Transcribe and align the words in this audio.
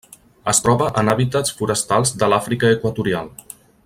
Es 0.51 0.61
troba 0.67 0.87
en 1.01 1.11
hàbitats 1.13 1.53
forestals 1.59 2.15
de 2.23 2.31
l'Àfrica 2.33 2.73
equatorial. 2.79 3.31